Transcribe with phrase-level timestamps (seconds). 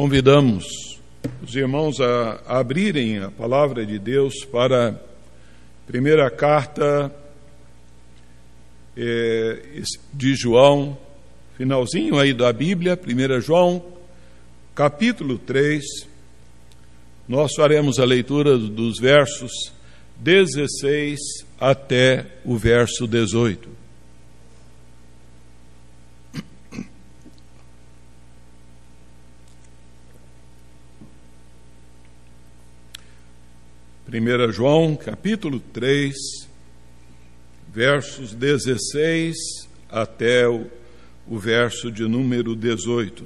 [0.00, 0.64] convidamos
[1.46, 4.94] os irmãos a abrirem a palavra de Deus para a
[5.86, 7.14] primeira carta
[8.96, 10.96] é, de João,
[11.58, 13.84] finalzinho aí da Bíblia, 1 João,
[14.74, 15.84] capítulo 3.
[17.28, 19.52] Nós faremos a leitura dos versos
[20.16, 21.18] 16
[21.60, 23.68] até o verso 18.
[34.10, 36.12] Primeira João, capítulo 3,
[37.72, 39.36] versos 16
[39.88, 40.66] até o,
[41.28, 43.24] o verso de número 18.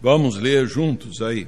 [0.00, 1.46] Vamos ler juntos aí.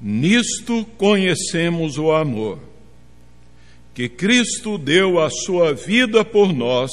[0.00, 2.58] Nisto conhecemos o amor,
[3.94, 6.90] que Cristo deu a sua vida por nós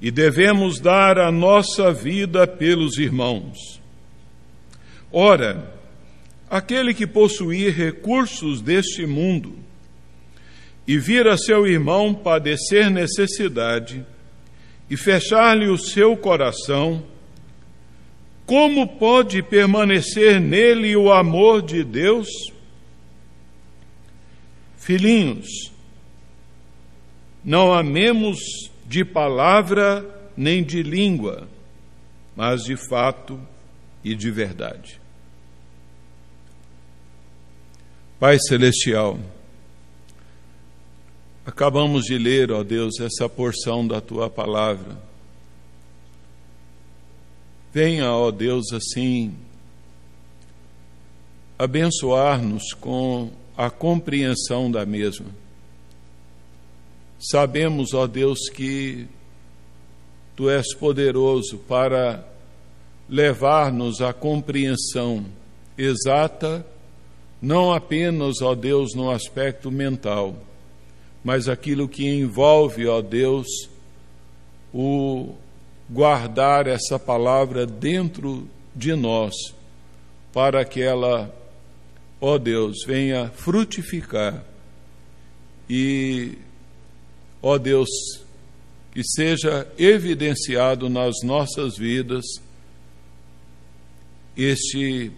[0.00, 3.80] e devemos dar a nossa vida pelos irmãos.
[5.10, 5.74] Ora,
[6.48, 9.56] aquele que possuir recursos deste mundo
[10.86, 14.04] e vir a seu irmão padecer necessidade
[14.88, 17.04] e fechar-lhe o seu coração,
[18.46, 22.28] como pode permanecer nele o amor de Deus?
[24.78, 25.70] Filhinhos,
[27.44, 30.04] não amemos de palavra
[30.36, 31.46] nem de língua,
[32.34, 33.40] mas de fato
[34.02, 35.00] e de verdade.
[38.18, 39.20] Pai Celestial,
[41.46, 45.08] acabamos de ler, ó Deus, essa porção da tua palavra
[47.72, 49.36] Venha, ó Deus, assim,
[51.58, 55.26] abençoar-nos com a compreensão da mesma.
[57.18, 59.08] Sabemos, ó Deus, que
[60.38, 62.24] Tu és poderoso para
[63.08, 65.26] levar-nos à compreensão
[65.76, 66.64] exata,
[67.42, 70.36] não apenas, ó Deus, no aspecto mental,
[71.24, 73.48] mas aquilo que envolve, ó Deus,
[74.72, 75.34] o
[75.90, 79.34] guardar essa palavra dentro de nós,
[80.32, 81.34] para que ela,
[82.20, 84.44] ó Deus, venha frutificar
[85.68, 86.38] e,
[87.42, 87.88] ó Deus,
[88.92, 92.24] que seja evidenciado nas nossas vidas
[94.36, 95.10] este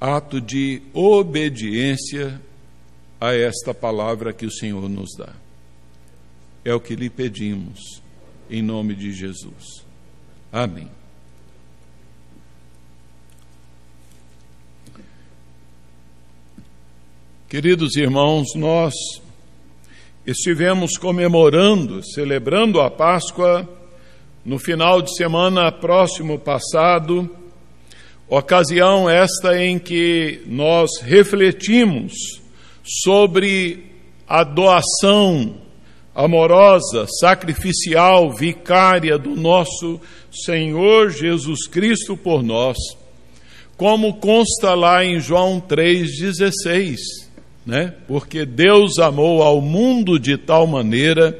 [0.00, 2.40] ato de obediência
[3.20, 5.34] a esta palavra que o Senhor nos dá.
[6.64, 8.00] É o que lhe pedimos
[8.48, 9.84] em nome de Jesus.
[10.50, 10.88] Amém.
[17.48, 18.94] Queridos irmãos, nós
[20.30, 23.68] estivemos comemorando, celebrando a Páscoa
[24.44, 27.28] no final de semana próximo passado,
[28.28, 32.12] ocasião esta em que nós refletimos
[32.84, 33.84] sobre
[34.26, 35.56] a doação
[36.14, 42.76] amorosa, sacrificial, vicária do nosso Senhor Jesus Cristo por nós,
[43.76, 47.29] como consta lá em João 3,16,
[47.64, 47.94] né?
[48.06, 51.38] Porque Deus amou ao mundo de tal maneira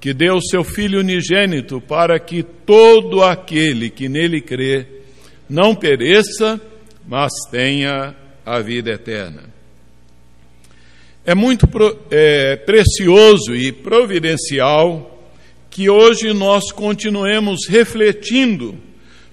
[0.00, 4.86] que deu seu Filho unigênito para que todo aquele que nele crê
[5.48, 6.60] não pereça,
[7.06, 8.14] mas tenha
[8.44, 9.44] a vida eterna.
[11.24, 11.66] É muito
[12.10, 15.26] é, precioso e providencial
[15.70, 18.76] que hoje nós continuemos refletindo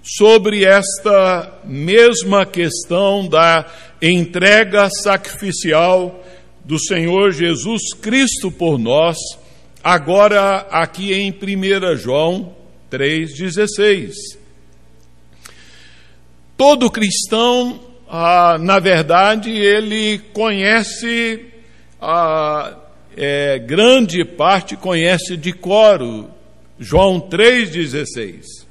[0.02, 3.66] sobre esta mesma questão da
[4.02, 6.24] entrega sacrificial
[6.66, 9.18] do Senhor Jesus Cristo por nós,
[9.84, 12.56] agora aqui em 1 João
[12.90, 14.14] 3,16.
[16.58, 17.80] Todo cristão,
[18.10, 21.46] ah, na verdade, ele conhece
[22.00, 22.78] a
[23.16, 26.30] é, grande parte conhece de coro
[26.80, 28.66] João 3,16.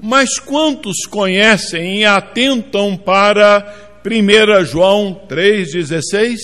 [0.00, 6.36] Mas quantos conhecem e atentam para 1 João 3,16?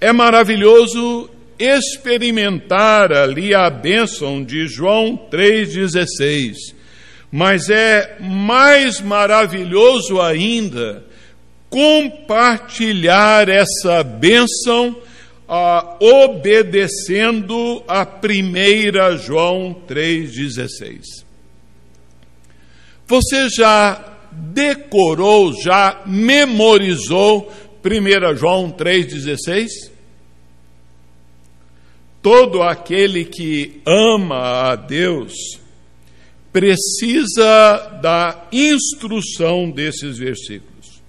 [0.00, 1.28] É maravilhoso
[1.58, 6.74] experimentar ali a bênção de João 3,16,
[7.30, 11.04] mas é mais maravilhoso ainda
[11.68, 14.96] compartilhar essa bênção
[15.46, 21.26] ah, obedecendo a primeira João 3,16.
[23.06, 27.52] Você já decorou, já memorizou
[27.84, 29.96] 1 João 3,16?
[32.26, 35.60] todo aquele que ama a Deus
[36.52, 41.00] precisa da instrução desses versículos.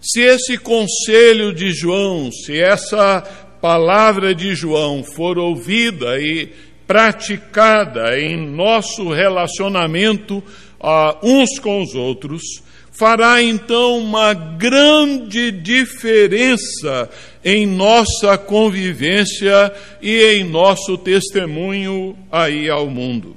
[0.00, 3.20] Se esse conselho de João, se essa
[3.60, 6.52] palavra de João for ouvida e
[6.86, 10.40] praticada em nosso relacionamento
[10.80, 12.42] uh, uns com os outros,
[12.90, 17.08] fará então uma grande diferença
[17.44, 19.72] em nossa convivência
[20.02, 23.36] e em nosso testemunho aí ao mundo.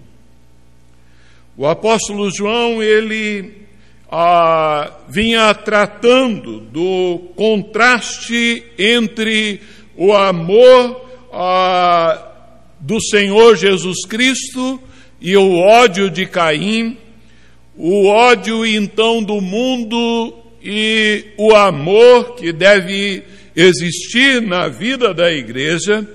[1.55, 3.61] O apóstolo João, ele
[4.11, 9.61] ah, vinha tratando do contraste entre
[9.95, 12.27] o amor ah,
[12.79, 14.81] do Senhor Jesus Cristo
[15.21, 16.97] e o ódio de Caim,
[17.83, 23.23] o ódio então do mundo e o amor que deve
[23.55, 26.07] existir na vida da igreja,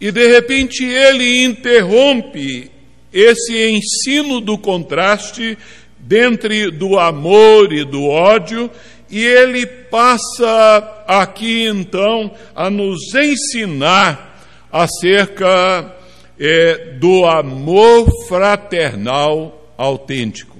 [0.00, 2.70] e de repente ele interrompe
[3.12, 5.58] esse ensino do contraste
[5.98, 8.70] dentre do amor e do ódio,
[9.10, 14.42] e ele passa aqui então a nos ensinar
[14.72, 15.94] acerca
[16.40, 20.53] é, do amor fraternal autêntico.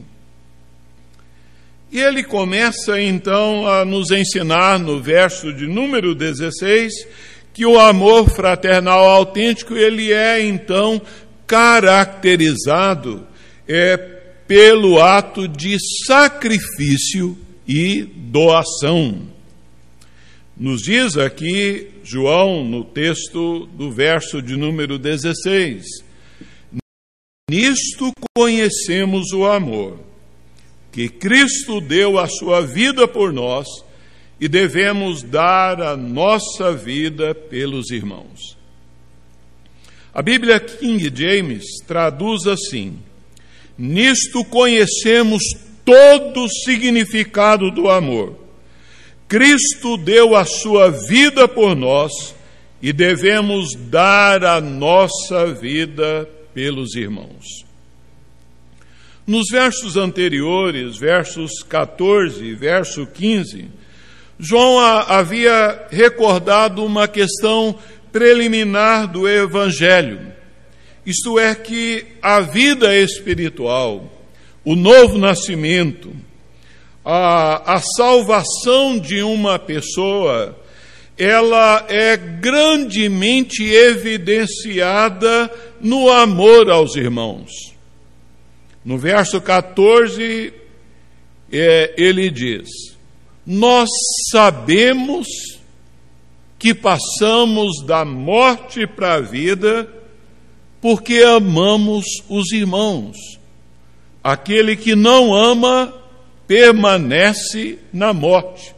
[1.94, 6.92] E ele começa então a nos ensinar no verso de número 16
[7.52, 11.00] que o amor fraternal autêntico ele é então
[11.46, 13.24] caracterizado
[13.68, 19.28] é, pelo ato de sacrifício e doação.
[20.56, 25.84] Nos diz aqui João, no texto do verso de número 16:
[27.48, 30.00] Nisto conhecemos o amor,
[30.94, 33.66] que Cristo deu a sua vida por nós
[34.40, 38.56] e devemos dar a nossa vida pelos irmãos.
[40.14, 42.96] A Bíblia King James traduz assim:
[43.76, 45.42] Nisto conhecemos
[45.84, 48.38] todo o significado do amor.
[49.26, 52.36] Cristo deu a sua vida por nós
[52.80, 57.63] e devemos dar a nossa vida pelos irmãos.
[59.26, 63.68] Nos versos anteriores, versos 14 e verso 15,
[64.38, 67.74] João havia recordado uma questão
[68.12, 70.32] preliminar do Evangelho,
[71.06, 74.12] isto é, que a vida espiritual,
[74.62, 76.14] o novo nascimento,
[77.02, 80.58] a, a salvação de uma pessoa,
[81.16, 85.50] ela é grandemente evidenciada
[85.80, 87.73] no amor aos irmãos.
[88.84, 90.52] No verso 14,
[91.50, 92.68] é, ele diz:
[93.46, 93.88] Nós
[94.30, 95.26] sabemos
[96.58, 99.88] que passamos da morte para a vida
[100.80, 103.16] porque amamos os irmãos.
[104.22, 105.92] Aquele que não ama
[106.46, 108.74] permanece na morte.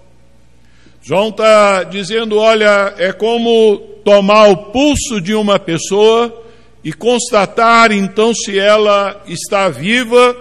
[1.02, 6.45] João está dizendo: olha, é como tomar o pulso de uma pessoa
[6.86, 10.36] e constatar então se ela está viva.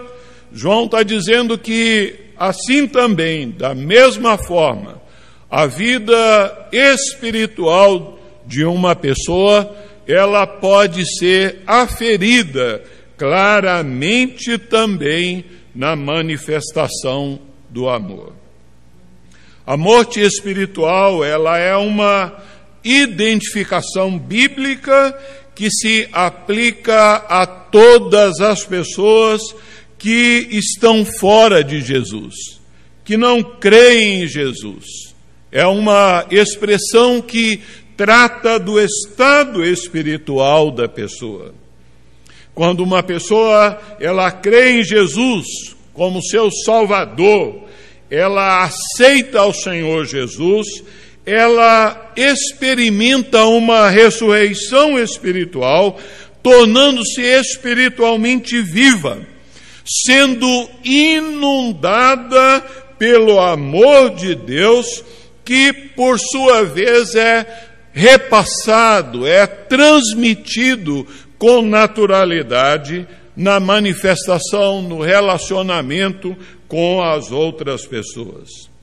[0.52, 5.02] João está dizendo que assim também, da mesma forma,
[5.50, 9.74] a vida espiritual de uma pessoa,
[10.06, 12.80] ela pode ser aferida
[13.16, 18.32] claramente também na manifestação do amor.
[19.66, 22.40] A morte espiritual, ela é uma
[22.84, 25.12] identificação bíblica
[25.56, 29.40] que se aplica a todas as pessoas
[29.98, 32.60] que estão fora de Jesus,
[33.04, 35.06] que não creem em Jesus
[35.56, 37.62] é uma expressão que
[37.96, 41.54] trata do estado espiritual da pessoa.
[42.54, 45.46] Quando uma pessoa ela crê em Jesus
[45.94, 47.62] como seu Salvador,
[48.10, 50.66] ela aceita ao Senhor Jesus,
[51.26, 56.00] ela experimenta uma ressurreição espiritual,
[56.40, 59.18] tornando-se espiritualmente viva,
[59.84, 62.60] sendo inundada
[62.96, 65.04] pelo amor de Deus
[65.44, 67.44] que por sua vez é
[67.92, 71.06] repassado, é transmitido
[71.38, 73.06] com naturalidade
[73.36, 76.36] na manifestação, no relacionamento
[76.68, 78.75] com as outras pessoas.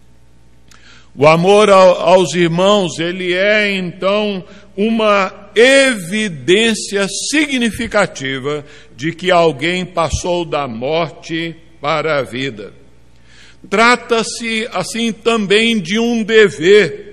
[1.16, 4.44] O amor aos irmãos, ele é então
[4.76, 8.66] uma evidência significativa
[8.96, 12.74] de que alguém passou da morte para a vida.
[13.70, 17.13] Trata-se, assim, também de um dever,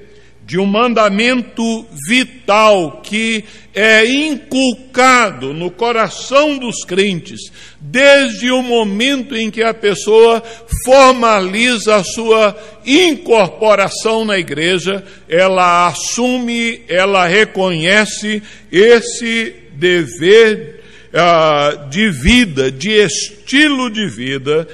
[0.50, 9.48] de um mandamento vital que é inculcado no coração dos crentes desde o momento em
[9.48, 10.42] que a pessoa
[10.84, 18.42] formaliza a sua incorporação na igreja, ela assume, ela reconhece
[18.72, 20.82] esse dever
[21.14, 24.66] uh, de vida, de estilo de vida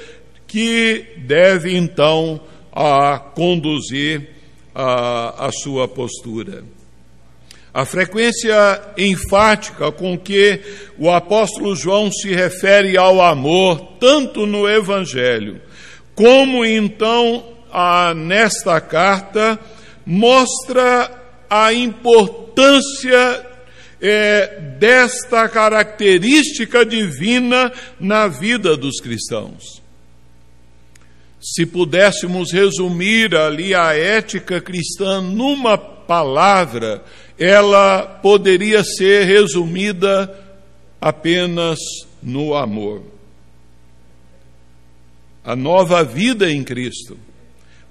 [0.47, 2.41] que deve então
[2.75, 4.36] uh, conduzir
[4.79, 6.63] a, a sua postura.
[7.73, 10.61] A frequência enfática com que
[10.99, 15.59] o apóstolo João se refere ao amor, tanto no Evangelho,
[16.13, 19.59] como então a, nesta carta,
[20.05, 21.11] mostra
[21.49, 23.45] a importância
[23.99, 29.76] é, desta característica divina na vida dos cristãos.
[31.39, 37.03] Se pudéssemos resumir ali a ética cristã numa palavra,
[37.37, 40.33] ela poderia ser resumida
[40.99, 41.77] apenas
[42.23, 43.03] no amor.
[45.43, 47.17] A nova vida em Cristo.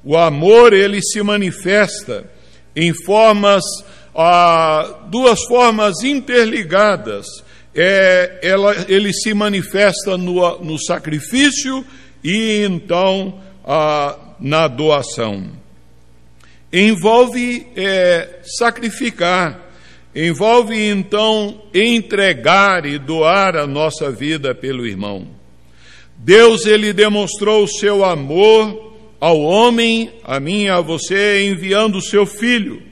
[0.05, 2.31] O amor, ele se manifesta
[2.75, 3.65] em formas,
[4.15, 7.26] ah, duas formas interligadas.
[7.75, 11.85] É, ela, ele se manifesta no, no sacrifício
[12.26, 15.49] e então ah, na doação.
[16.73, 19.71] Envolve é, sacrificar,
[20.12, 25.28] envolve então entregar e doar a nossa vida pelo irmão.
[26.16, 32.02] Deus ele demonstrou o seu amor ao homem, a mim e a você, enviando o
[32.02, 32.83] seu filho.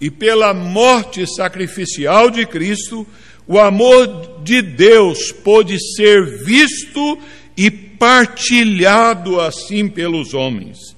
[0.00, 3.06] E pela morte sacrificial de Cristo,
[3.46, 7.18] o amor de Deus pôde ser visto
[7.58, 10.96] e partilhado assim pelos homens.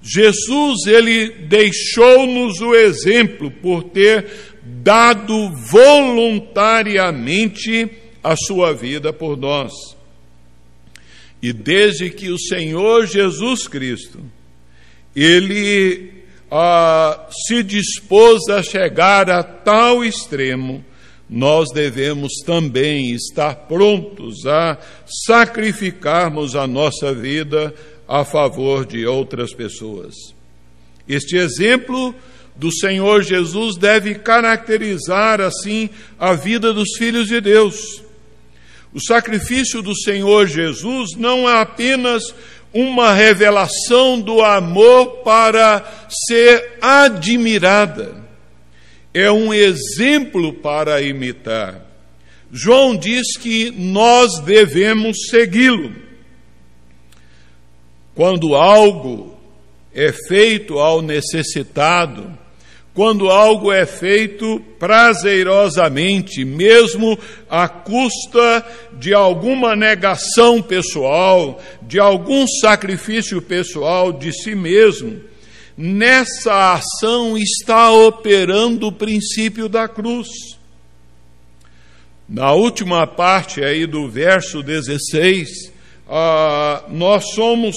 [0.00, 4.30] Jesus, ele deixou-nos o exemplo por ter
[4.62, 7.90] dado voluntariamente
[8.22, 9.72] a sua vida por nós.
[11.42, 14.20] E desde que o Senhor Jesus Cristo,
[15.14, 16.12] ele
[16.48, 20.84] ah, se dispôs a chegar a tal extremo,
[21.28, 24.78] nós devemos também estar prontos a
[25.26, 27.74] sacrificarmos a nossa vida
[28.06, 30.14] a favor de outras pessoas.
[31.08, 32.14] Este exemplo
[32.54, 38.02] do Senhor Jesus deve caracterizar, assim, a vida dos filhos de Deus.
[38.94, 42.22] O sacrifício do Senhor Jesus não é apenas
[42.72, 45.84] uma revelação do amor para
[46.28, 48.25] ser admirada
[49.18, 51.80] é um exemplo para imitar.
[52.52, 55.90] João diz que nós devemos segui-lo.
[58.14, 59.34] Quando algo
[59.94, 62.30] é feito ao necessitado,
[62.92, 67.18] quando algo é feito prazerosamente, mesmo
[67.48, 68.66] à custa
[68.98, 75.22] de alguma negação pessoal, de algum sacrifício pessoal de si mesmo,
[75.76, 80.28] nessa ação está operando o princípio da cruz.
[82.28, 85.72] Na última parte aí do verso 16,
[86.08, 87.76] ah, nós somos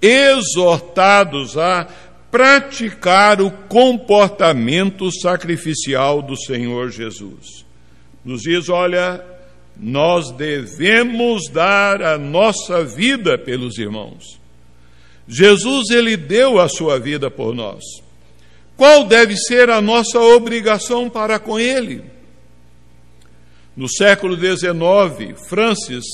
[0.00, 1.86] exortados a
[2.30, 7.66] praticar o comportamento sacrificial do Senhor Jesus.
[8.24, 9.22] Nos diz: olha,
[9.76, 14.39] nós devemos dar a nossa vida pelos irmãos.
[15.32, 17.84] Jesus ele deu a sua vida por nós.
[18.76, 22.02] Qual deve ser a nossa obrigação para com ele?
[23.76, 26.04] No século XIX, Francis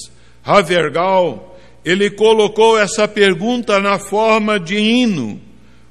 [0.45, 5.41] Havergal, ele colocou essa pergunta na forma de hino.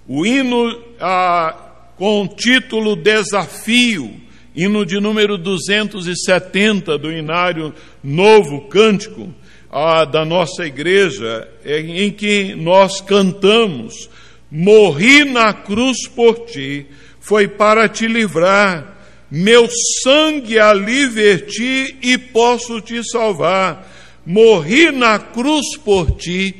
[0.07, 1.55] O hino ah,
[1.97, 4.21] com o título Desafio,
[4.55, 9.33] hino de número 270 do Inário Novo Cântico
[9.77, 14.09] ah, da nossa igreja, em que nós cantamos:
[14.49, 16.85] Morri na cruz por ti,
[17.19, 18.97] foi para te livrar,
[19.29, 19.67] meu
[20.01, 23.85] sangue ali verti e posso te salvar.
[24.25, 26.55] Morri na cruz por ti,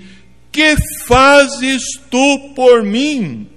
[0.52, 0.76] que
[1.08, 3.48] fazes tu por mim?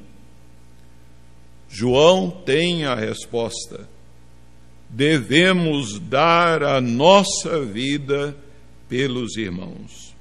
[1.69, 3.88] João tem a resposta.
[4.88, 8.37] Devemos dar a nossa vida
[8.88, 10.14] pelos irmãos.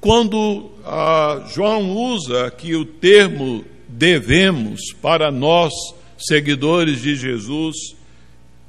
[0.00, 5.72] Quando ah, João usa aqui o termo devemos para nós,
[6.18, 7.76] seguidores de Jesus,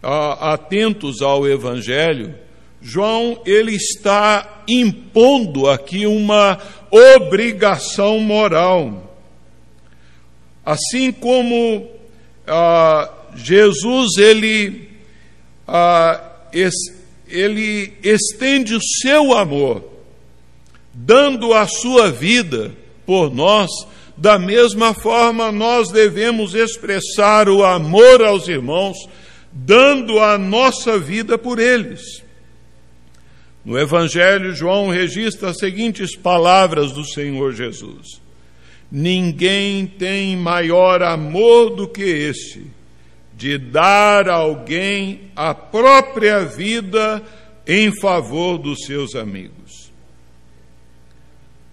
[0.01, 2.35] ah, atentos ao Evangelho,
[2.81, 6.59] João ele está impondo aqui uma
[6.91, 9.17] obrigação moral.
[10.65, 11.89] Assim como
[12.45, 14.89] ah, Jesus ele,
[15.67, 16.21] ah,
[16.51, 16.73] es,
[17.33, 19.83] ele estende o seu amor,
[20.93, 22.71] dando a sua vida
[23.05, 23.69] por nós,
[24.15, 28.97] da mesma forma nós devemos expressar o amor aos irmãos,
[29.51, 32.23] dando a nossa vida por eles.
[33.65, 38.21] No Evangelho, João registra as seguintes palavras do Senhor Jesus:
[38.91, 42.67] Ninguém tem maior amor do que este,
[43.43, 47.21] de dar a alguém a própria vida
[47.67, 49.91] em favor dos seus amigos.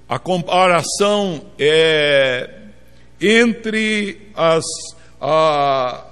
[0.09, 2.57] A comparação é
[3.21, 4.65] entre as,
[5.21, 6.09] a,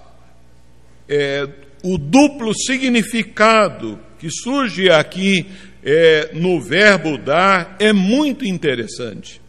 [1.09, 1.49] é,
[1.83, 5.45] o duplo significado que surge aqui
[5.83, 9.41] é, no verbo dar é muito interessante.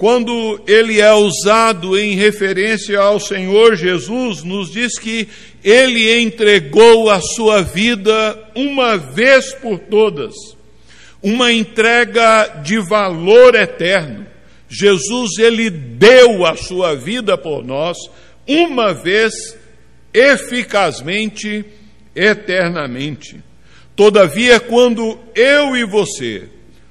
[0.00, 5.28] Quando ele é usado em referência ao Senhor Jesus, nos diz que
[5.62, 10.34] ele entregou a sua vida uma vez por todas,
[11.22, 14.26] uma entrega de valor eterno.
[14.70, 17.98] Jesus, ele deu a sua vida por nós,
[18.48, 19.34] uma vez,
[20.14, 21.62] eficazmente,
[22.16, 23.38] eternamente.
[23.94, 26.48] Todavia, quando eu e você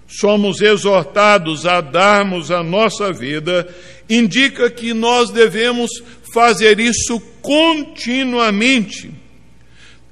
[0.09, 3.67] somos exortados a darmos a nossa vida,
[4.09, 5.91] indica que nós devemos
[6.33, 9.11] fazer isso continuamente.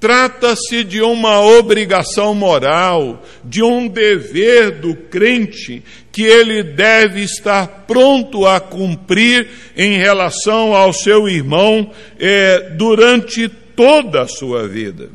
[0.00, 8.46] Trata-se de uma obrigação moral, de um dever do crente que ele deve estar pronto
[8.46, 11.90] a cumprir em relação ao seu irmão
[12.20, 15.10] eh, durante toda a sua vida.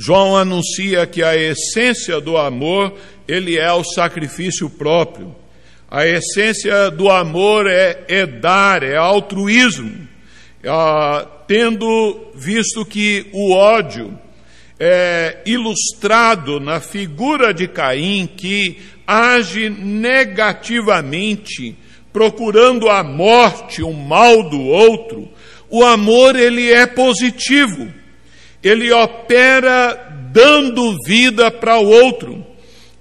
[0.00, 2.94] João anuncia que a essência do amor,
[3.26, 5.34] ele é o sacrifício próprio.
[5.90, 10.06] A essência do amor é, é dar, é altruísmo.
[10.64, 14.16] Ah, tendo visto que o ódio
[14.78, 21.76] é ilustrado na figura de Caim, que age negativamente,
[22.12, 25.28] procurando a morte, o mal do outro,
[25.68, 27.98] o amor ele é positivo
[28.62, 32.44] ele opera dando vida para o outro.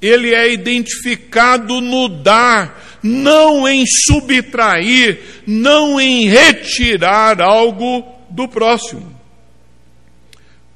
[0.02, 9.16] Ele é identificado no dar, não em subtrair, não em retirar algo do próximo.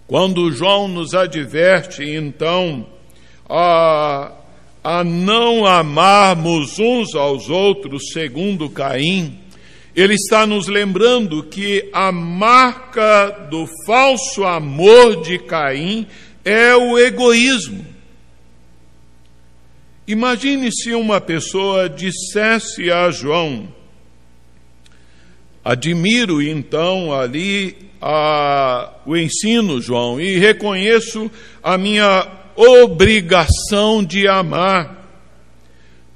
[0.07, 2.85] Quando João nos adverte, então,
[3.47, 4.31] a,
[4.83, 9.40] a não amarmos uns aos outros segundo Caim,
[9.95, 16.07] ele está nos lembrando que a marca do falso amor de Caim
[16.45, 17.85] é o egoísmo.
[20.07, 23.67] Imagine se uma pessoa dissesse a João:
[25.63, 31.29] Admiro então ali a, o ensino, João, e reconheço
[31.61, 35.07] a minha obrigação de amar,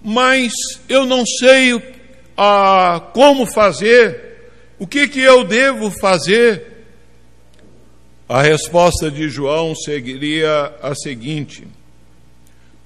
[0.02, 0.52] mas
[0.90, 1.95] eu não sei o
[2.38, 4.26] a como fazer,
[4.78, 6.76] o que, que eu devo fazer?
[8.28, 11.68] A resposta de João seguiria a seguinte: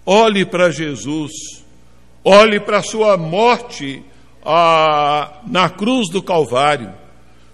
[0.05, 1.31] olhe para Jesus,
[2.23, 4.03] olhe para a sua morte
[4.43, 6.93] a, na cruz do Calvário.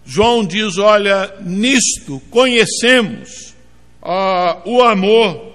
[0.03, 3.55] João diz: olha, nisto conhecemos
[4.01, 5.53] a, o amor.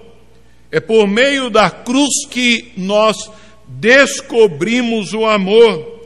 [0.73, 3.17] É por meio da cruz que nós
[3.67, 6.00] descobrimos o amor.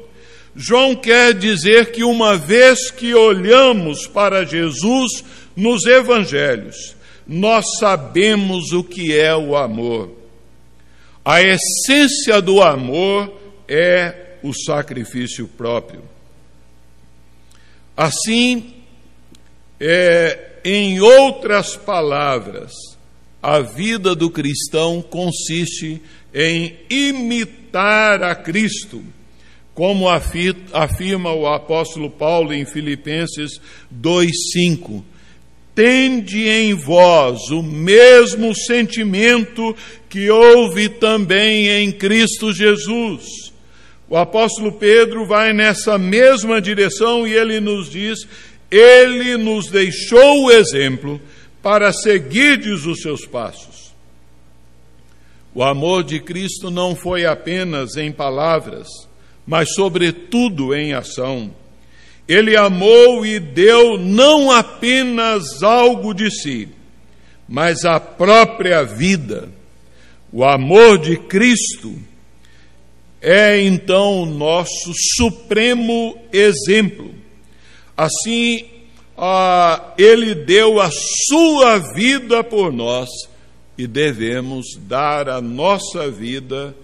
[0.57, 5.25] João quer dizer que uma vez que olhamos para Jesus
[5.57, 6.95] nos evangelhos,
[7.27, 10.13] nós sabemos o que é o amor.
[11.25, 13.33] A essência do amor
[13.67, 16.03] é o sacrifício próprio.
[17.97, 18.75] Assim,
[19.81, 22.73] é, em outras palavras,
[23.43, 26.01] a vida do cristão consiste
[26.33, 29.03] em imitar a Cristo
[29.75, 33.61] como afirma o apóstolo Paulo em Filipenses
[33.93, 35.03] 2,5.
[35.75, 39.75] Tende em vós o mesmo sentimento
[40.09, 43.53] que houve também em Cristo Jesus.
[44.09, 48.21] O apóstolo Pedro vai nessa mesma direção e ele nos diz:
[48.71, 51.21] Ele nos deixou o exemplo
[51.61, 53.93] para seguirdes os seus passos.
[55.53, 58.87] O amor de Cristo não foi apenas em palavras,
[59.47, 61.51] mas sobretudo em ação.
[62.27, 66.69] Ele amou e deu não apenas algo de si,
[67.49, 69.49] mas a própria vida.
[70.33, 71.95] O amor de Cristo
[73.21, 77.15] é então o nosso supremo exemplo.
[77.97, 78.65] Assim,
[79.97, 80.91] ele deu a
[81.29, 83.09] sua vida por nós
[83.77, 86.75] e devemos dar a nossa vida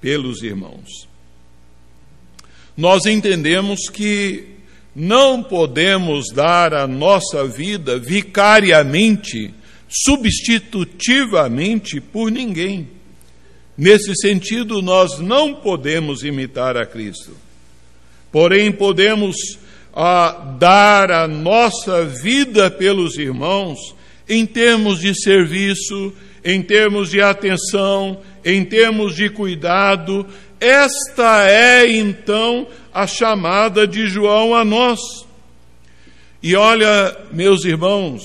[0.00, 1.07] pelos irmãos.
[2.78, 4.44] Nós entendemos que
[4.94, 9.52] não podemos dar a nossa vida vicariamente,
[9.88, 12.88] substitutivamente por ninguém.
[13.76, 17.32] Nesse sentido, nós não podemos imitar a Cristo.
[18.30, 19.58] Porém, podemos
[19.92, 23.76] ah, dar a nossa vida pelos irmãos
[24.28, 26.14] em termos de serviço,
[26.44, 30.24] em termos de atenção, em termos de cuidado.
[30.60, 34.98] Esta é então a chamada de João a nós.
[36.42, 38.22] E olha, meus irmãos,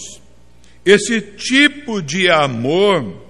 [0.86, 3.22] esse tipo de amor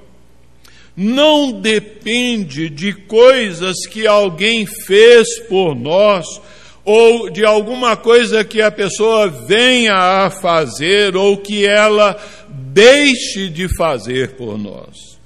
[0.95, 6.25] não depende de coisas que alguém fez por nós
[6.85, 13.73] ou de alguma coisa que a pessoa venha a fazer ou que ela deixe de
[13.75, 15.17] fazer por nós.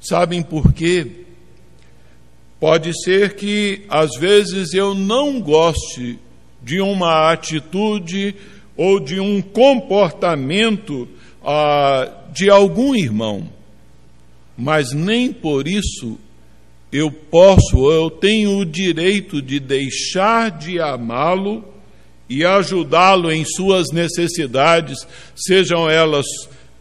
[0.00, 1.19] Sabem por quê?
[2.60, 6.18] Pode ser que às vezes eu não goste
[6.62, 8.34] de uma atitude
[8.76, 11.08] ou de um comportamento
[11.42, 13.48] ah, de algum irmão.
[14.56, 16.18] Mas nem por isso
[16.92, 21.64] eu posso, eu tenho o direito de deixar de amá-lo
[22.28, 26.26] e ajudá-lo em suas necessidades, sejam elas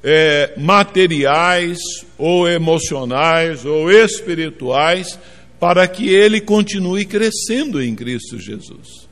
[0.04, 1.78] é, materiais
[2.18, 5.18] ou emocionais ou espirituais,
[5.60, 9.10] para que ele continue crescendo em Cristo Jesus.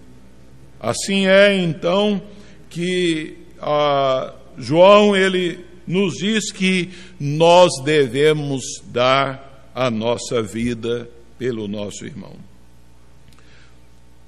[0.79, 2.21] Assim é então
[2.69, 12.05] que ah, João ele nos diz que nós devemos dar a nossa vida pelo nosso
[12.05, 12.35] irmão.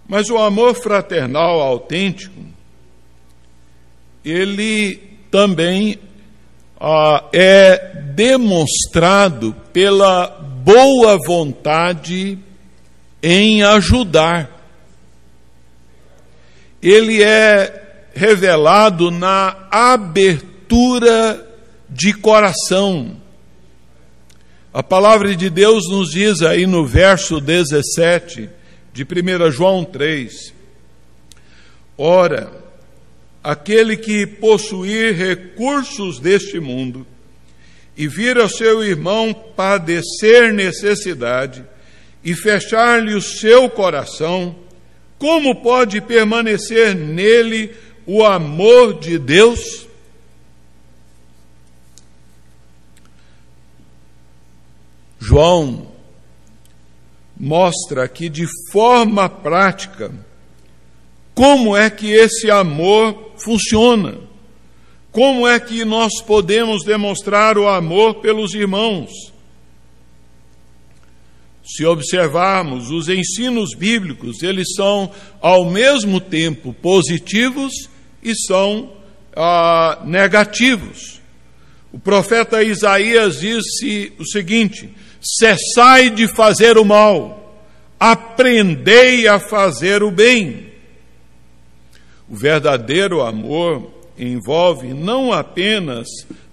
[0.07, 2.41] Mas o amor fraternal autêntico,
[4.25, 5.99] ele também
[6.79, 7.77] ah, é
[8.15, 10.27] demonstrado pela
[10.63, 12.37] boa vontade
[13.21, 14.49] em ajudar.
[16.81, 21.45] Ele é revelado na abertura
[21.89, 23.17] de coração.
[24.73, 28.49] A palavra de Deus nos diz aí no verso 17
[28.93, 30.53] de 1 João 3:
[31.97, 32.58] Ora,
[33.43, 37.05] aquele que possuir recursos deste mundo
[37.95, 41.65] e vir ao seu irmão padecer necessidade
[42.23, 44.55] e fechar-lhe o seu coração,
[45.17, 47.73] como pode permanecer nele
[48.05, 49.87] o amor de Deus?
[55.19, 55.91] João
[57.37, 60.11] mostra aqui de forma prática
[61.35, 64.17] como é que esse amor funciona.
[65.11, 69.09] Como é que nós podemos demonstrar o amor pelos irmãos?
[71.63, 77.71] Se observarmos os ensinos bíblicos, eles são ao mesmo tempo positivos
[78.23, 78.91] e são
[79.35, 81.19] ah, negativos.
[81.91, 84.89] O profeta Isaías disse o seguinte:
[85.21, 87.63] Cessai de fazer o mal,
[87.99, 90.68] aprendei a fazer o bem.
[92.29, 96.07] O verdadeiro amor envolve não apenas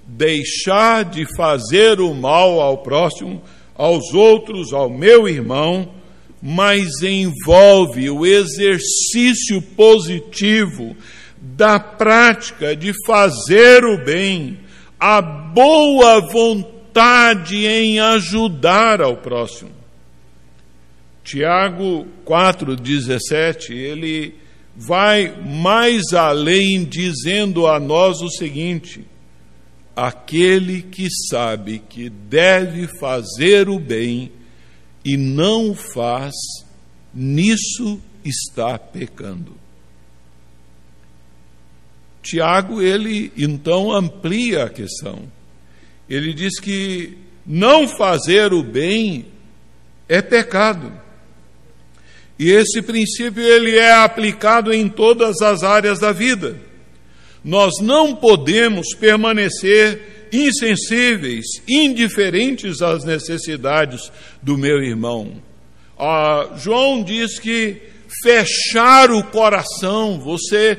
[0.07, 3.43] deixar de fazer o mal ao próximo,
[3.75, 5.93] aos outros, ao meu irmão,
[6.41, 10.97] mas envolve o exercício positivo
[11.39, 14.59] da prática de fazer o bem,
[14.99, 19.71] a boa vontade em ajudar ao próximo.
[21.23, 24.46] Tiago 4,17, ele
[24.77, 29.05] vai mais além, dizendo a nós o seguinte:
[29.95, 34.31] aquele que sabe que deve fazer o bem
[35.05, 36.35] e não o faz,
[37.15, 39.55] nisso está pecando.
[42.23, 45.23] Tiago, ele então amplia a questão.
[46.09, 49.27] Ele diz que não fazer o bem
[50.09, 50.93] é pecado.
[52.39, 56.57] E esse princípio ele é aplicado em todas as áreas da vida.
[57.43, 64.11] Nós não podemos permanecer insensíveis, indiferentes às necessidades
[64.43, 65.41] do meu irmão.
[65.99, 67.81] Ah, João diz que
[68.23, 70.79] fechar o coração, você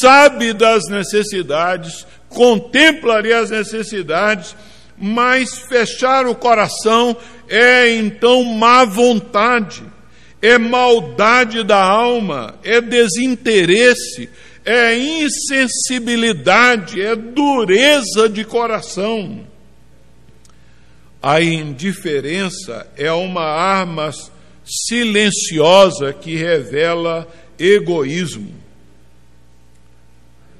[0.00, 4.54] sabe das necessidades, contemplaria as necessidades,
[4.96, 7.16] mas fechar o coração
[7.48, 9.82] é então má vontade,
[10.42, 14.28] é maldade da alma, é desinteresse,
[14.64, 19.46] é insensibilidade, é dureza de coração.
[21.22, 24.10] A indiferença é uma arma
[24.64, 28.54] silenciosa que revela egoísmo.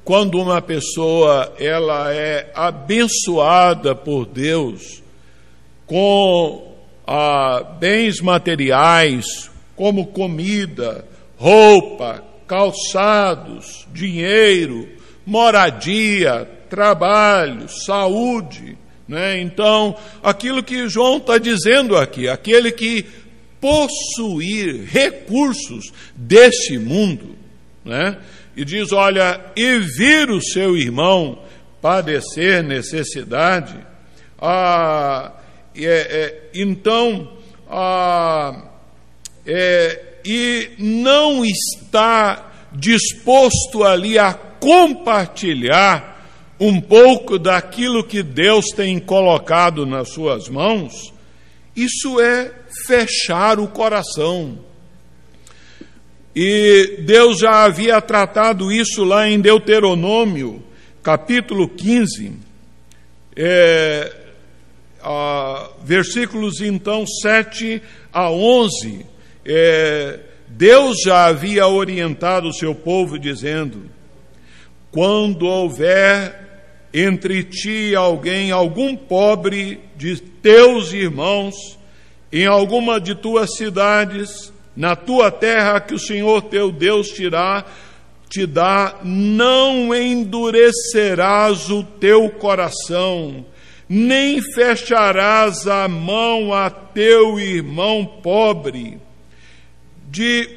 [0.04, 5.02] Quando uma pessoa ela é abençoada por Deus
[5.86, 6.74] com
[7.06, 9.49] ah, bens materiais,
[9.80, 11.06] como comida,
[11.38, 14.86] roupa, calçados, dinheiro,
[15.24, 18.76] moradia, trabalho, saúde,
[19.08, 19.40] né?
[19.40, 23.06] Então, aquilo que João está dizendo aqui, aquele que
[23.58, 27.34] possuir recursos deste mundo,
[27.82, 28.18] né?
[28.54, 31.38] E diz: olha, e vir o seu irmão
[31.80, 33.78] padecer necessidade,
[34.38, 35.32] ah,
[35.74, 37.32] é, é, então,
[37.66, 38.66] ah,
[39.52, 46.08] é, e não está disposto ali a compartilhar
[46.60, 51.12] um pouco daquilo que Deus tem colocado nas suas mãos,
[51.74, 52.52] isso é
[52.86, 54.56] fechar o coração.
[56.36, 60.62] E Deus já havia tratado isso lá em Deuteronômio,
[61.02, 62.34] capítulo 15,
[63.34, 64.16] é,
[65.02, 67.82] a, versículos então 7
[68.12, 69.10] a 11.
[69.44, 73.90] É, Deus já havia orientado o seu povo, dizendo:
[74.90, 76.48] quando houver
[76.92, 81.54] entre ti alguém, algum pobre de teus irmãos,
[82.32, 87.72] em alguma de tuas cidades, na tua terra que o Senhor teu Deus tirar,
[88.28, 93.44] te dá, não endurecerás o teu coração,
[93.88, 99.00] nem fecharás a mão a teu irmão pobre
[100.10, 100.48] de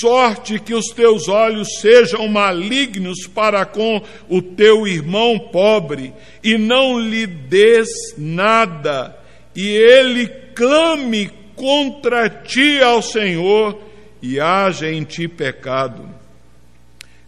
[0.00, 6.98] sorte que os teus olhos sejam malignos para com o teu irmão pobre, e não
[6.98, 9.14] lhe des nada,
[9.54, 13.78] e ele clame contra ti ao Senhor,
[14.22, 16.08] e haja em ti pecado.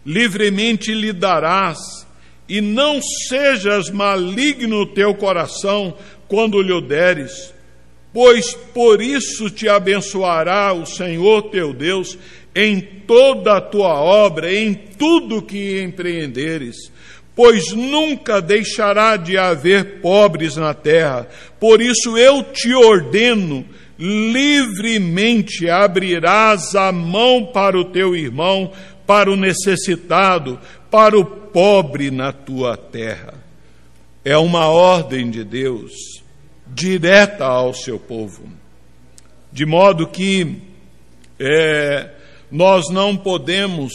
[0.03, 1.77] Livremente lhe darás,
[2.49, 5.95] e não sejas maligno o teu coração
[6.27, 7.54] quando lhe o deres
[8.15, 12.17] pois por isso te abençoará o Senhor teu Deus
[12.55, 16.77] em toda a tua obra, em tudo que empreenderes.
[17.35, 21.27] Pois nunca deixará de haver pobres na terra.
[21.59, 23.65] Por isso eu te ordeno,
[23.99, 28.71] livremente abrirás a mão para o teu irmão,
[29.05, 30.57] para o necessitado,
[30.89, 33.33] para o pobre na tua terra.
[34.23, 36.23] É uma ordem de Deus
[36.67, 38.43] direta ao seu povo.
[39.51, 40.61] De modo que
[41.39, 42.11] é,
[42.51, 43.93] nós não podemos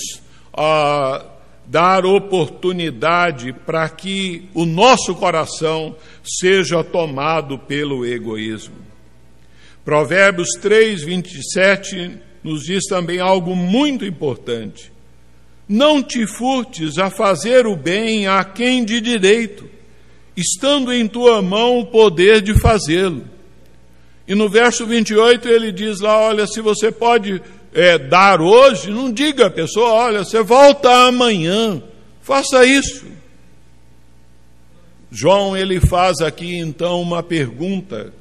[0.53, 1.25] ah,
[1.67, 8.77] dar oportunidade para que o nosso coração seja tomado pelo egoísmo.
[9.85, 14.93] Provérbios 3, 27 nos diz também algo muito importante.
[15.69, 19.80] Não te furtes a fazer o bem a quem de direito
[20.41, 23.25] estando em tua mão o poder de fazê-lo.
[24.27, 27.43] E no verso 28 ele diz lá: olha, se você pode
[27.75, 31.83] é, dar hoje, não diga à pessoa, olha, você volta amanhã,
[32.23, 33.07] faça isso.
[35.11, 38.13] João ele faz aqui então uma pergunta,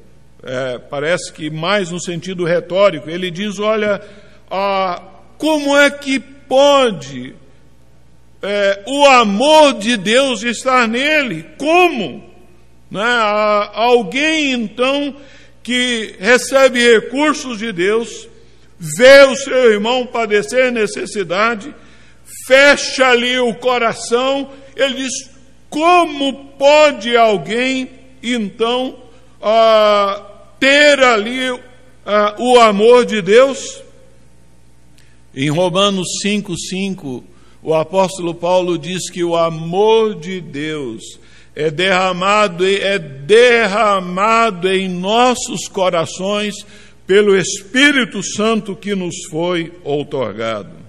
[0.42, 3.08] é, parece que mais no sentido retórico.
[3.08, 4.02] Ele diz: olha,
[4.50, 5.02] ah,
[5.38, 7.34] como é que pode
[8.42, 11.46] é, o amor de Deus estar nele.
[11.58, 12.24] Como?
[12.90, 13.18] Né?
[13.72, 15.14] Alguém então
[15.62, 18.28] que recebe recursos de Deus,
[18.78, 21.74] vê o seu irmão padecer necessidade,
[22.46, 25.30] fecha ali o coração, ele diz:
[25.68, 27.90] como pode alguém
[28.22, 28.96] então
[29.40, 30.26] ah,
[30.58, 31.58] ter ali
[32.04, 33.82] ah, o amor de Deus?
[35.32, 37.22] Em Romanos 5,5
[37.62, 41.18] o apóstolo Paulo diz que o amor de Deus
[41.54, 46.54] é derramado, é derramado em nossos corações
[47.06, 50.80] pelo Espírito Santo que nos foi outorgado.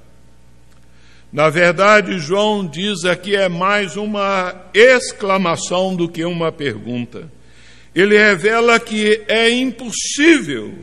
[1.31, 7.31] Na verdade, João diz aqui é mais uma exclamação do que uma pergunta.
[7.95, 10.73] Ele revela que é impossível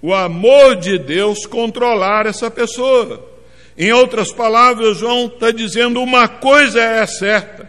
[0.00, 3.33] o amor de Deus controlar essa pessoa.
[3.76, 7.68] Em outras palavras, João está dizendo uma coisa é certa: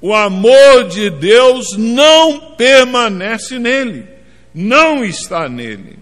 [0.00, 4.06] o amor de Deus não permanece nele,
[4.54, 5.98] não está nele.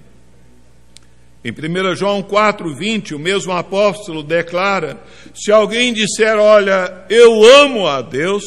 [1.44, 4.98] Em 1 João 4,20, o mesmo apóstolo declara:
[5.34, 8.44] se alguém disser, olha, eu amo a Deus,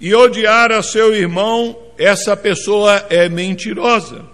[0.00, 4.24] e odiar a seu irmão, essa pessoa é mentirosa.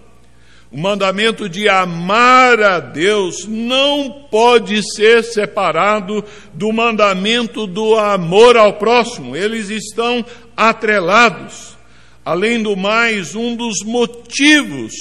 [0.75, 8.73] O mandamento de amar a Deus não pode ser separado do mandamento do amor ao
[8.73, 11.77] próximo, eles estão atrelados.
[12.25, 14.93] Além do mais, um dos motivos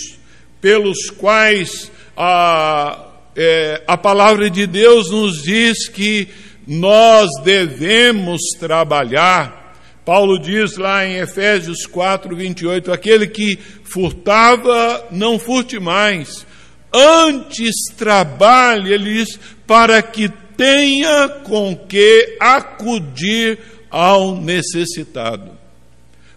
[0.61, 6.27] pelos quais a, é, a palavra de Deus nos diz que
[6.67, 9.62] nós devemos trabalhar
[10.05, 16.45] Paulo diz lá em Efésios 4, 28, aquele que furtava, não furte mais,
[16.93, 25.51] antes trabalhe, ele diz, para que tenha com que acudir ao necessitado.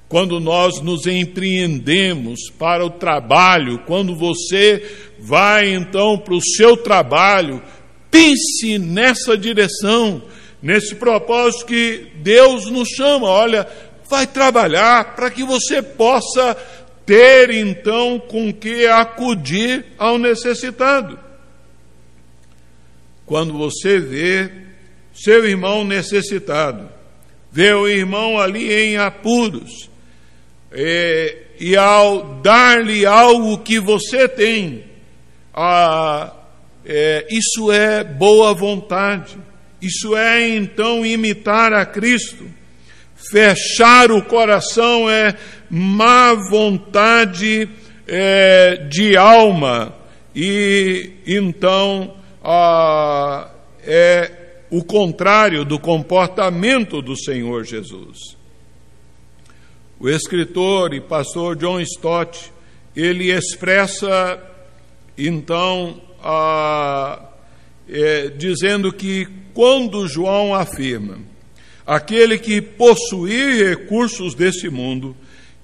[0.09, 4.83] Quando nós nos empreendemos para o trabalho, quando você
[5.19, 7.61] vai então para o seu trabalho,
[8.09, 10.23] pense nessa direção
[10.63, 13.29] nesse propósito que Deus nos chama.
[13.29, 13.67] Olha,
[14.09, 16.57] vai trabalhar para que você possa
[17.05, 21.19] ter então com que acudir ao necessitado.
[23.25, 24.51] Quando você vê
[25.13, 26.89] seu irmão necessitado,
[27.51, 29.89] vê o irmão ali em apuros,
[30.71, 34.85] é, e ao dar-lhe algo que você tem,
[35.55, 36.35] ah,
[36.85, 39.39] é, isso é boa vontade.
[39.87, 42.45] Isso é então imitar a Cristo.
[43.31, 45.37] Fechar o coração é
[45.71, 47.69] má vontade
[48.07, 49.95] é, de alma,
[50.35, 53.51] e então ah,
[53.85, 54.31] é
[54.71, 58.37] o contrário do comportamento do Senhor Jesus.
[59.99, 62.53] O escritor e pastor John Stott,
[62.95, 64.39] ele expressa
[65.17, 67.31] então a,
[67.89, 71.19] é, dizendo que quando João afirma:
[71.87, 75.17] aquele que possuir recursos desse mundo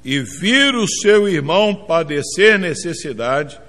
[0.02, 3.60] e vir o seu irmão padecer necessidade,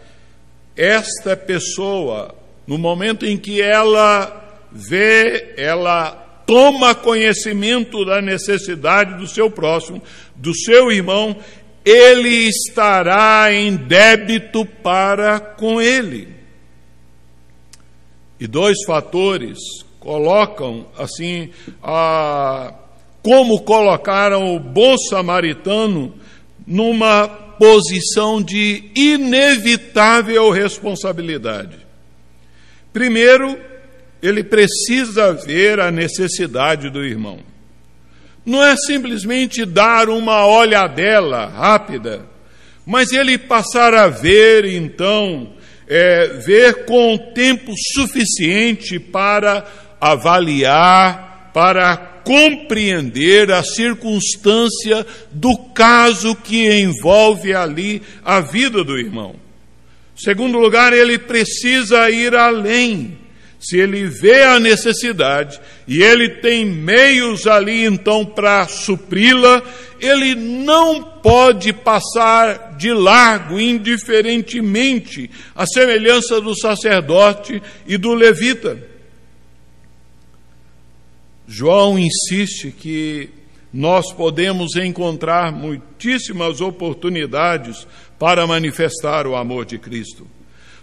[0.77, 2.33] esta pessoa,
[2.65, 6.11] no momento em que ela vê, ela
[6.47, 10.01] toma conhecimento da necessidade do seu próximo,
[10.35, 11.35] do seu irmão,
[11.83, 16.29] ele estará em débito para com ele.
[18.39, 21.49] E dois fatores colocam assim
[21.81, 22.73] a,
[23.23, 26.13] como colocaram o bom samaritano
[26.67, 27.25] numa
[27.57, 31.77] posição de inevitável responsabilidade.
[32.91, 33.57] Primeiro,
[34.21, 37.39] ele precisa ver a necessidade do irmão.
[38.45, 42.25] Não é simplesmente dar uma olhadela rápida,
[42.85, 45.53] mas ele passar a ver então,
[45.87, 49.65] é, ver com tempo suficiente para
[50.11, 59.35] avaliar, para compreender a circunstância do caso que envolve ali a vida do irmão.
[60.15, 63.17] Segundo lugar, ele precisa ir além.
[63.59, 69.61] Se ele vê a necessidade e ele tem meios ali então para supri-la,
[70.01, 78.92] ele não pode passar de largo indiferentemente a semelhança do sacerdote e do levita.
[81.47, 83.29] João insiste que
[83.73, 87.87] nós podemos encontrar muitíssimas oportunidades
[88.19, 90.27] para manifestar o amor de Cristo.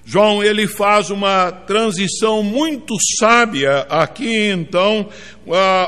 [0.05, 5.09] João ele faz uma transição muito sábia aqui então,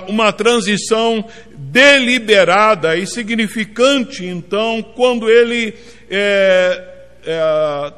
[0.06, 1.24] uma transição
[1.56, 5.74] deliberada e significante então, quando ele
[6.08, 6.84] é,
[7.24, 7.92] é,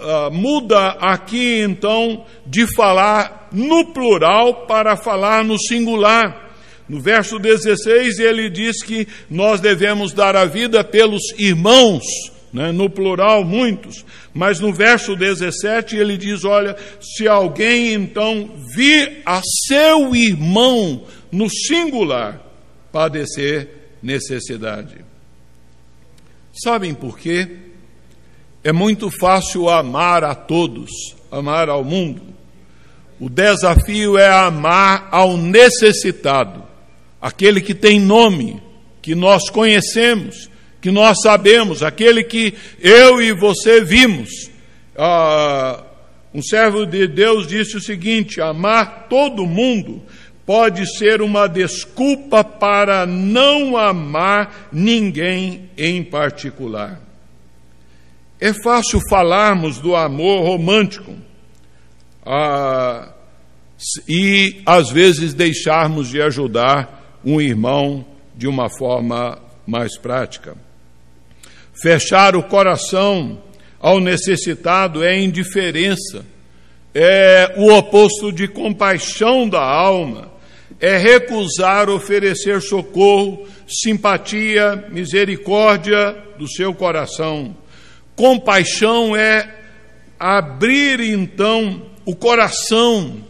[0.00, 6.50] uh, muda aqui então de falar no plural para falar no singular.
[6.88, 12.02] No verso 16 ele diz que nós devemos dar a vida pelos irmãos,
[12.52, 14.04] né, no plural muitos.
[14.34, 21.48] Mas no verso 17 ele diz: olha, se alguém então vir a seu irmão no
[21.48, 22.40] singular
[22.90, 23.68] padecer
[24.02, 25.04] necessidade.
[26.52, 27.69] Sabem por quê?
[28.62, 30.90] É muito fácil amar a todos,
[31.30, 32.22] amar ao mundo.
[33.18, 36.62] O desafio é amar ao necessitado,
[37.20, 38.62] aquele que tem nome,
[39.02, 40.50] que nós conhecemos,
[40.80, 44.50] que nós sabemos, aquele que eu e você vimos.
[44.96, 45.82] Ah,
[46.32, 50.02] um servo de Deus disse o seguinte: amar todo mundo
[50.46, 57.09] pode ser uma desculpa para não amar ninguém em particular.
[58.40, 61.14] É fácil falarmos do amor romântico
[62.24, 63.12] ah,
[64.08, 70.56] e, às vezes, deixarmos de ajudar um irmão de uma forma mais prática.
[71.74, 73.42] Fechar o coração
[73.78, 76.24] ao necessitado é indiferença,
[76.94, 80.30] é o oposto de compaixão da alma,
[80.80, 87.54] é recusar oferecer socorro, simpatia, misericórdia do seu coração.
[88.20, 89.48] Compaixão é
[90.18, 93.24] abrir então o coração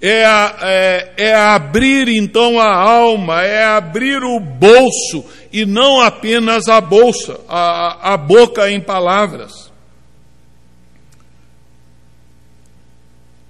[0.00, 6.80] é, é, é abrir então a alma, é abrir o bolso e não apenas a
[6.80, 9.72] bolsa, a, a boca em palavras.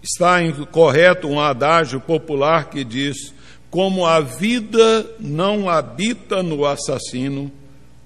[0.03, 0.39] Está
[0.73, 3.35] correto um adágio popular que diz:
[3.71, 7.53] como a vida não habita no assassino,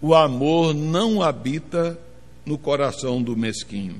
[0.00, 1.96] o amor não habita
[2.44, 3.96] no coração do mesquinho.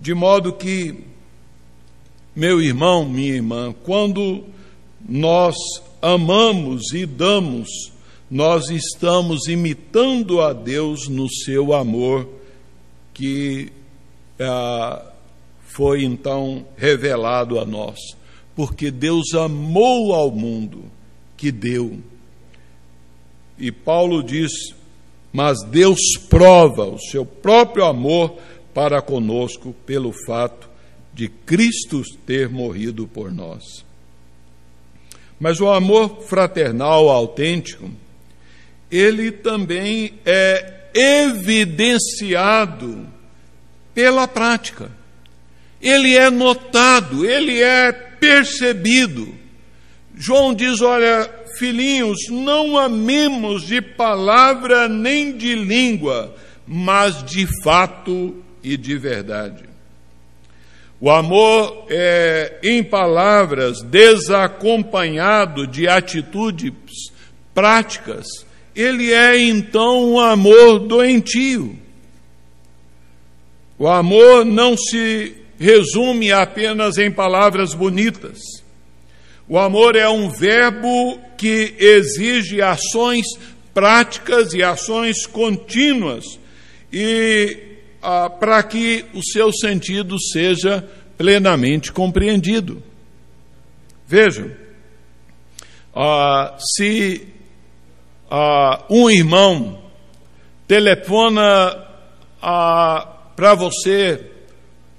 [0.00, 1.04] De modo que
[2.34, 4.44] meu irmão, minha irmã, quando
[5.06, 5.56] nós
[6.00, 7.68] amamos e damos,
[8.30, 12.28] nós estamos imitando a Deus no seu amor,
[13.12, 13.72] que
[14.38, 15.04] ah,
[15.64, 17.98] foi então revelado a nós.
[18.54, 20.84] Porque Deus amou ao mundo
[21.36, 21.98] que deu.
[23.58, 24.52] E Paulo diz:
[25.32, 28.36] Mas Deus prova o seu próprio amor
[28.74, 30.68] para conosco pelo fato
[31.12, 33.84] de Cristo ter morrido por nós.
[35.38, 37.90] Mas o amor fraternal autêntico,
[38.90, 43.06] ele também é evidenciado
[43.94, 44.90] pela prática.
[45.80, 49.39] Ele é notado, ele é percebido.
[50.20, 58.76] João diz: Olha, filhinhos, não amemos de palavra nem de língua, mas de fato e
[58.76, 59.64] de verdade.
[61.00, 66.74] O amor é, em palavras, desacompanhado de atitudes
[67.54, 68.26] práticas,
[68.76, 71.78] ele é então um amor doentio.
[73.78, 78.59] O amor não se resume apenas em palavras bonitas.
[79.50, 83.26] O amor é um verbo que exige ações
[83.74, 86.38] práticas e ações contínuas
[86.92, 87.58] e
[88.00, 90.88] ah, para que o seu sentido seja
[91.18, 92.80] plenamente compreendido.
[94.06, 94.52] Vejam,
[95.96, 97.26] ah, se
[98.30, 99.82] ah, um irmão
[100.68, 101.88] telefona
[102.40, 104.30] ah, para você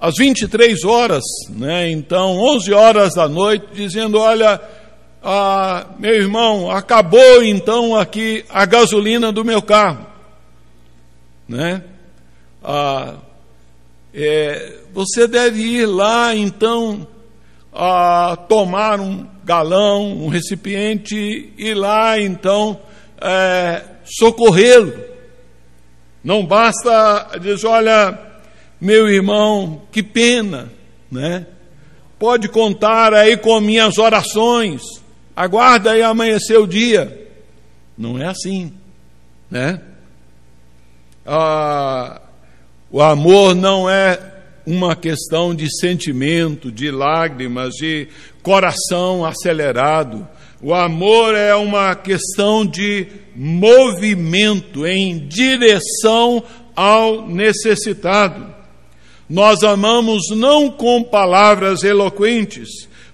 [0.02, 4.60] às 23 horas, né, então 11 horas da noite, dizendo: Olha,
[5.24, 10.08] ah, meu irmão, acabou então aqui a gasolina do meu carro.
[11.48, 11.84] Né?
[12.64, 13.18] Ah,
[14.12, 17.08] é, você deve ir lá então
[17.72, 22.80] a tomar um galão, um recipiente, e lá então
[23.22, 25.12] é, socorrê-lo.
[26.24, 28.31] Não basta dizer, olha,
[28.82, 30.72] meu irmão, que pena,
[31.12, 31.46] né?
[32.18, 34.82] Pode contar aí com minhas orações.
[35.36, 37.30] Aguarda aí amanhecer o dia.
[37.98, 38.74] Não é assim,
[39.50, 39.80] né?
[41.26, 42.22] Ah,
[42.90, 44.20] o amor não é
[44.66, 48.08] uma questão de sentimento, de lágrimas, de
[48.42, 50.28] coração acelerado.
[50.62, 56.44] O amor é uma questão de movimento em direção
[56.76, 58.61] ao necessitado.
[59.32, 62.68] Nós amamos não com palavras eloquentes,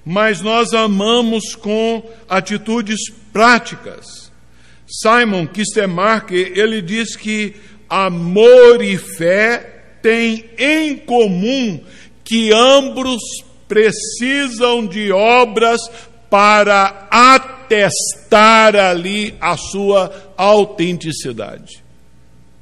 [0.04, 2.98] mas nós amamos com atitudes
[3.32, 4.32] práticas.
[4.88, 7.54] Simon Kistemark, ele diz que
[7.88, 9.60] amor e fé
[10.02, 11.80] têm em comum
[12.24, 13.22] que ambos
[13.68, 15.80] precisam de obras
[16.32, 21.84] para atestar ali a sua autenticidade.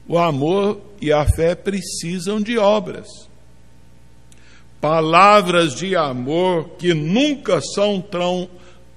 [0.10, 3.08] O amor e a fé precisam de obras.
[4.88, 8.44] Palavras de amor que nunca são tão,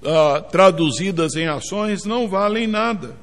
[0.02, 3.16] uh, traduzidas em ações não valem nada.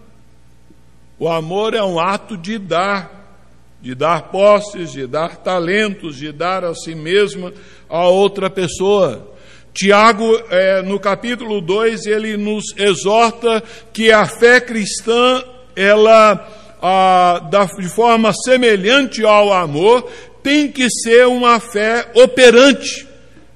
[1.19, 3.37] O amor é um ato de dar,
[3.79, 7.53] de dar posses, de dar talentos, de dar a si mesma
[7.87, 9.31] a outra pessoa.
[9.71, 13.61] Tiago, é, no capítulo 2, ele nos exorta
[13.93, 15.43] que a fé cristã,
[15.75, 16.49] ela,
[16.81, 20.09] a, da, de forma semelhante ao amor,
[20.45, 23.07] tem que ser uma fé operante,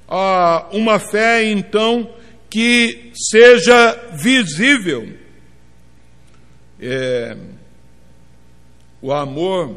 [0.08, 2.10] a, uma fé, então,
[2.50, 5.08] que seja visível.
[6.80, 7.36] É,
[9.00, 9.76] o amor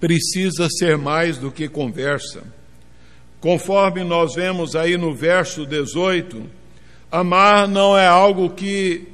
[0.00, 2.42] precisa ser mais do que conversa.
[3.40, 6.42] Conforme nós vemos aí no verso 18,
[7.08, 9.06] amar não é algo que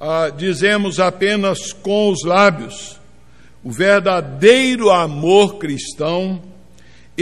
[0.00, 2.98] ah, dizemos apenas com os lábios.
[3.62, 6.48] O verdadeiro amor cristão,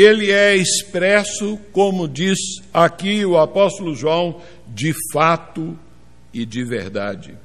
[0.00, 2.38] ele é expresso, como diz
[2.72, 5.76] aqui o apóstolo João, de fato
[6.32, 7.36] e de verdade.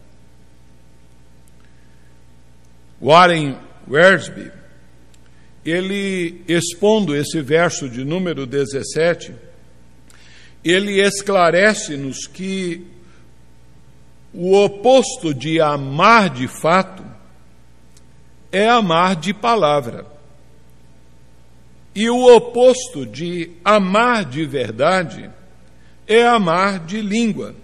[3.01, 3.57] Warren
[3.89, 4.51] Wiersbe,
[5.65, 9.33] ele expondo esse verso de número 17,
[10.63, 12.85] ele esclarece-nos que
[14.31, 17.03] o oposto de amar de fato
[18.51, 20.12] é amar de palavra.
[21.95, 25.29] E o oposto de amar de verdade
[26.07, 27.55] é amar de língua.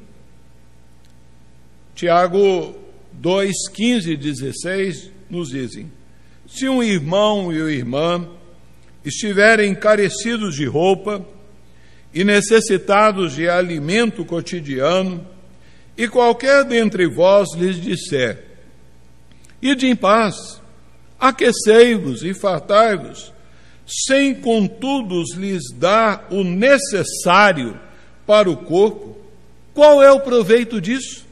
[1.96, 2.76] Tiago
[3.14, 5.92] 2, 15 e 16 nos dizem:
[6.48, 8.30] Se um irmão e uma irmã
[9.04, 11.26] estiverem carecidos de roupa
[12.14, 15.26] e necessitados de alimento cotidiano,
[15.98, 18.46] e qualquer dentre vós lhes disser:
[19.62, 20.62] Ide em paz,
[21.20, 23.34] aquecei-vos e fartai-vos,
[23.90, 27.80] sem contudo lhes dar o necessário
[28.26, 29.18] para o corpo,
[29.74, 31.30] qual é o proveito disso?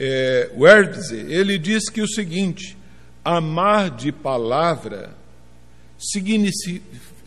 [0.00, 2.74] é, Wertze, ele diz que o seguinte:
[3.22, 5.14] amar de palavra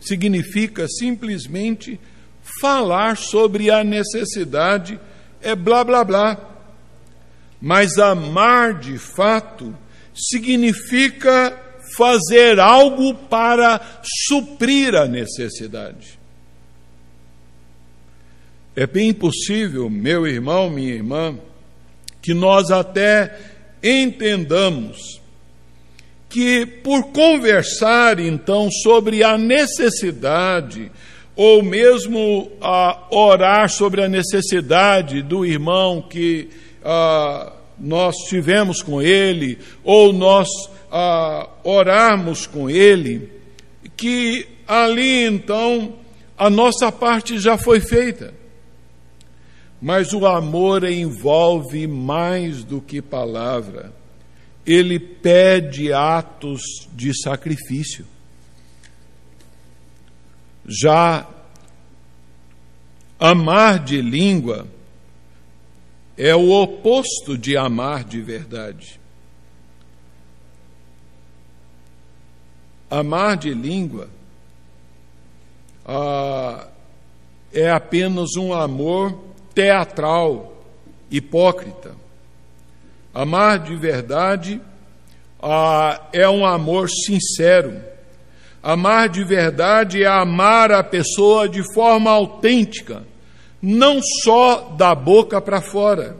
[0.00, 2.00] significa simplesmente
[2.60, 4.98] falar sobre a necessidade,
[5.40, 6.50] é blá blá blá.
[7.60, 9.74] Mas amar de fato
[10.14, 11.60] significa
[11.96, 13.80] fazer algo para
[14.26, 16.18] suprir a necessidade.
[18.76, 21.38] É bem possível, meu irmão, minha irmã,
[22.20, 23.38] que nós até
[23.82, 25.20] entendamos
[26.28, 30.90] que, por conversar então sobre a necessidade,
[31.36, 36.48] ou mesmo a orar sobre a necessidade do irmão que
[36.84, 40.48] ah, nós tivemos com ele, ou nós
[40.90, 43.30] ah, orarmos com ele,
[43.96, 45.94] que ali então
[46.36, 48.34] a nossa parte já foi feita.
[49.80, 53.92] Mas o amor envolve mais do que palavra.
[54.64, 56.62] Ele pede atos
[56.92, 58.06] de sacrifício.
[60.66, 61.28] Já
[63.18, 64.66] amar de língua
[66.16, 69.00] é o oposto de amar de verdade.
[72.90, 74.08] Amar de língua
[75.84, 76.68] ah,
[77.52, 79.18] é apenas um amor
[79.54, 80.64] teatral,
[81.10, 81.92] hipócrita.
[83.12, 84.60] Amar de verdade
[85.42, 87.82] ah, é um amor sincero.
[88.62, 93.04] Amar de verdade é amar a pessoa de forma autêntica,
[93.64, 96.16] não só da boca para fora.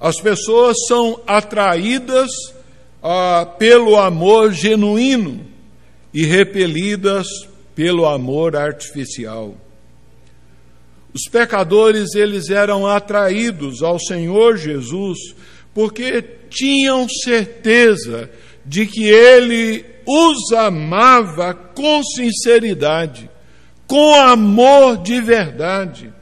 [0.00, 2.28] As pessoas são atraídas
[3.02, 5.46] ah, pelo amor genuíno
[6.12, 7.26] e repelidas
[7.74, 9.54] pelo amor artificial.
[11.14, 15.18] Os pecadores, eles eram atraídos ao Senhor Jesus
[15.72, 18.28] porque tinham certeza
[18.64, 23.30] de que ele os amava com sinceridade,
[23.86, 26.15] com amor de verdade.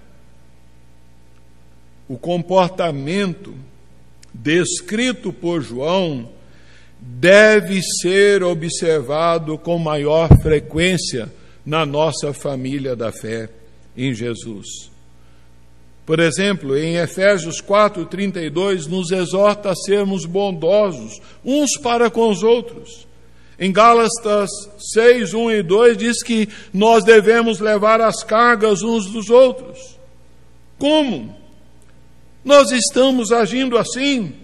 [2.09, 3.55] O comportamento
[4.33, 6.29] descrito por João
[7.01, 11.33] deve ser observado com maior frequência
[11.65, 13.49] na nossa família da fé
[13.97, 14.91] em Jesus.
[16.05, 23.07] Por exemplo, em Efésios 4:32 nos exorta a sermos bondosos uns para com os outros.
[23.59, 24.51] Em Gálatas
[24.93, 29.99] 6, 1 e 2 diz que nós devemos levar as cargas uns dos outros.
[30.79, 31.44] Como?
[32.45, 34.35] Nós estamos agindo assim.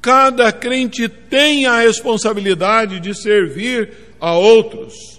[0.00, 3.90] Cada crente tem a responsabilidade de servir
[4.20, 5.18] a outros.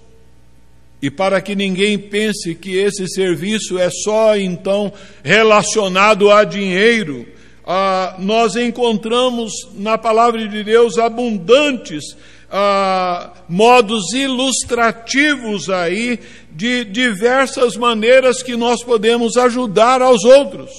[1.01, 4.91] E para que ninguém pense que esse serviço é só então
[5.23, 7.25] relacionado a dinheiro,
[7.65, 12.03] ah, nós encontramos na palavra de Deus abundantes
[12.51, 16.19] ah, modos ilustrativos aí
[16.51, 20.71] de diversas maneiras que nós podemos ajudar aos outros.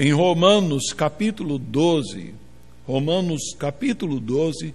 [0.00, 2.32] Em Romanos capítulo 12,
[2.86, 4.72] Romanos capítulo 12,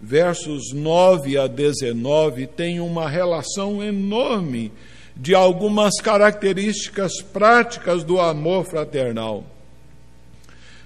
[0.00, 4.72] versos 9 a 19, tem uma relação enorme
[5.14, 9.44] de algumas características práticas do amor fraternal.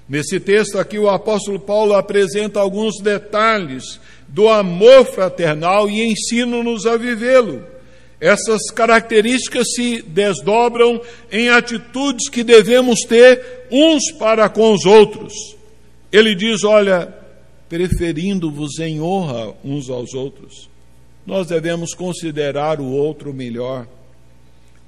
[0.07, 6.99] Nesse texto aqui, o apóstolo Paulo apresenta alguns detalhes do amor fraternal e ensina-nos a
[6.99, 7.64] vivê-lo.
[8.21, 11.01] Essas características se desdobram
[11.31, 15.33] em atitudes que devemos ter uns para com os outros.
[16.11, 17.14] Ele diz: Olha,
[17.69, 20.69] preferindo-vos em honra uns aos outros,
[21.25, 23.87] nós devemos considerar o outro melhor.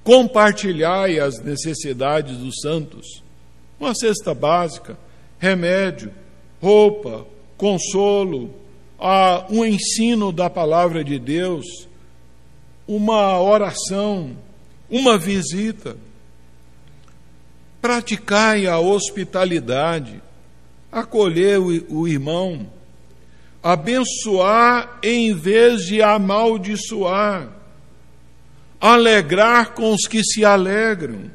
[0.03, 3.23] Compartilhai as necessidades dos santos.
[3.79, 4.99] Uma cesta básica,
[5.39, 6.11] remédio,
[6.61, 7.27] roupa,
[7.57, 8.51] consolo,
[9.51, 11.89] um ensino da palavra de Deus,
[12.91, 14.37] uma oração,
[14.91, 15.97] uma visita.
[17.81, 20.21] Praticai a hospitalidade,
[20.91, 22.67] acolher o, irmão,
[23.63, 27.49] abençoar em vez de amaldiçoar,
[28.81, 31.31] alegrar com os que se alegram,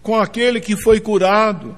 [0.00, 1.76] com aquele que foi curado,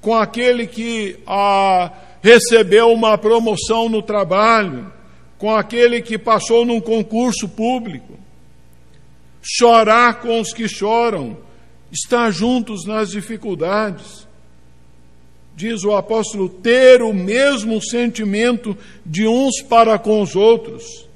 [0.00, 1.92] com aquele que ah,
[2.22, 4.90] recebeu uma promoção no trabalho,
[5.38, 8.18] com aquele que passou num concurso público.
[9.42, 11.36] Chorar com os que choram,
[11.92, 14.26] estar juntos nas dificuldades.
[15.54, 21.08] Diz o apóstolo, ter o mesmo sentimento de uns para com os outros.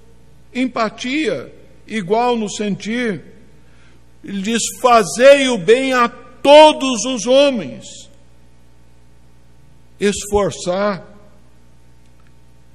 [0.54, 1.52] Empatia,
[1.86, 3.22] igual no sentir.
[4.24, 8.10] Ele diz: fazei o bem a todos os homens
[10.00, 11.06] esforçar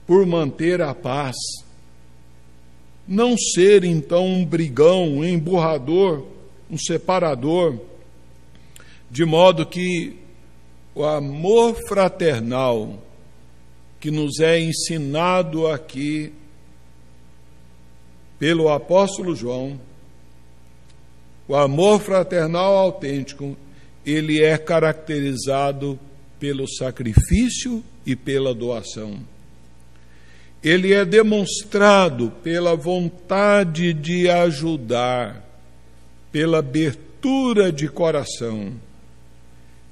[0.06, 1.36] por manter a paz.
[3.08, 6.26] Não ser então um brigão, um emburrador,
[6.70, 7.78] um separador,
[9.10, 10.18] de modo que
[10.94, 13.00] o amor fraternal
[14.00, 16.32] que nos é ensinado aqui
[18.38, 19.80] pelo apóstolo João,
[21.48, 23.56] o amor fraternal autêntico,
[24.06, 26.00] ele é caracterizado
[26.40, 29.20] pelo sacrifício e pela doação.
[30.66, 35.48] Ele é demonstrado pela vontade de ajudar,
[36.32, 38.74] pela abertura de coração.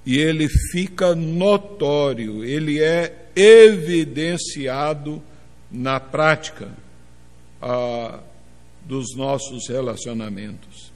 [0.04, 5.22] E ele fica notório, ele é evidenciado
[5.70, 6.72] na prática
[7.62, 8.20] ah,
[8.84, 10.92] dos nossos relacionamentos.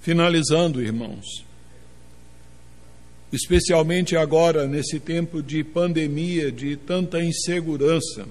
[0.00, 1.44] Finalizando, irmãos,
[3.32, 8.26] especialmente agora, nesse tempo de pandemia, de tanta insegurança.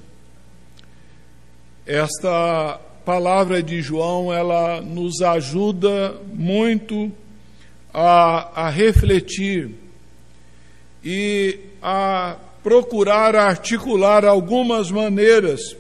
[1.85, 7.11] Esta palavra de João, ela nos ajuda muito
[7.93, 9.71] a, a refletir
[11.03, 15.75] e a procurar articular algumas maneiras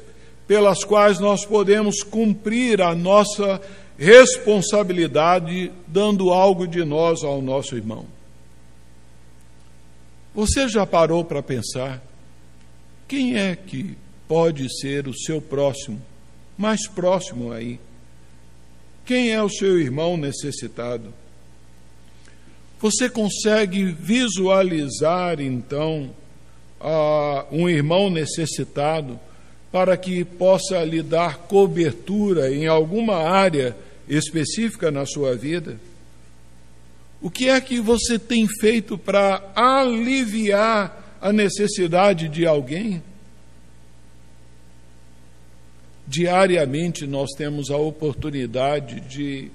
[0.47, 3.61] pelas quais nós podemos cumprir a nossa
[3.97, 8.05] responsabilidade, dando algo de nós ao nosso irmão.
[10.39, 12.01] Você já parou para pensar
[13.09, 16.01] quem é que pode ser o seu próximo,
[16.57, 17.77] mais próximo aí?
[19.05, 21.13] Quem é o seu irmão necessitado?
[22.79, 26.09] Você consegue visualizar então
[27.51, 29.19] um irmão necessitado
[29.73, 33.75] para que possa lhe dar cobertura em alguma área
[34.07, 35.77] específica na sua vida?
[37.21, 43.03] O que é que você tem feito para aliviar a necessidade de alguém?
[46.07, 49.51] Diariamente nós temos a oportunidade de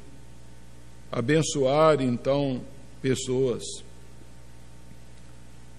[1.11, 2.61] abençoar então
[3.01, 3.63] pessoas.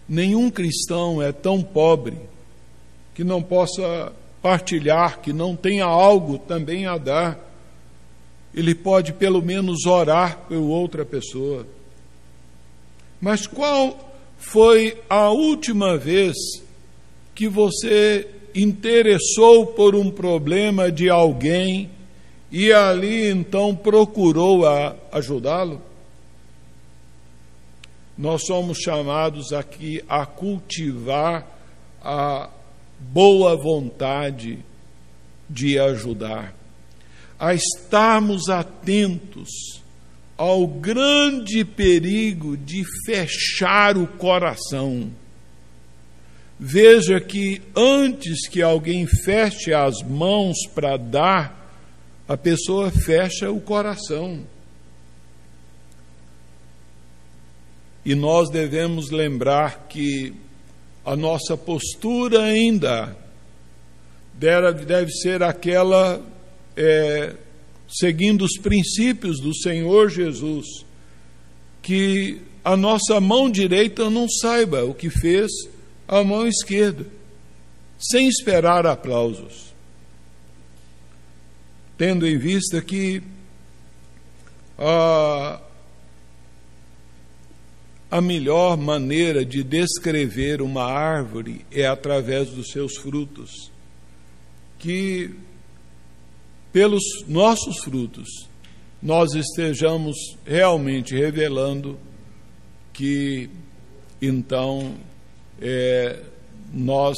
[0.07, 2.17] Nenhum cristão é tão pobre
[3.13, 4.11] que não possa
[4.41, 7.39] partilhar, que não tenha algo também a dar.
[8.55, 11.67] Ele pode pelo menos orar por outra pessoa.
[13.19, 16.35] Mas qual foi a última vez
[17.33, 21.89] que você interessou por um problema de alguém
[22.51, 24.63] e ali então procurou
[25.11, 25.81] ajudá-lo?
[28.17, 31.45] Nós somos chamados aqui a cultivar
[32.01, 32.49] a
[32.97, 34.59] boa vontade
[35.49, 36.55] de ajudar,
[37.39, 39.49] a estarmos atentos
[40.37, 45.11] ao grande perigo de fechar o coração.
[46.59, 51.65] Veja que antes que alguém feche as mãos para dar,
[52.27, 54.45] a pessoa fecha o coração.
[58.05, 60.33] E nós devemos lembrar que
[61.03, 63.15] a nossa postura ainda
[64.33, 66.21] deve ser aquela
[66.75, 67.35] é,
[67.87, 70.65] seguindo os princípios do Senhor Jesus,
[71.81, 75.51] que a nossa mão direita não saiba o que fez
[76.07, 77.05] a mão esquerda,
[77.99, 79.73] sem esperar aplausos.
[81.97, 83.23] Tendo em vista que
[84.77, 85.61] a,
[88.11, 93.71] a melhor maneira de descrever uma árvore é através dos seus frutos,
[94.77, 95.31] que
[96.75, 98.49] pelos nossos frutos
[99.01, 101.97] nós estejamos realmente revelando
[102.91, 103.49] que
[104.21, 104.93] então
[105.61, 106.21] é,
[106.73, 107.15] nós